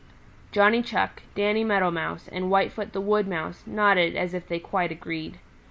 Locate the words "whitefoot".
2.49-2.91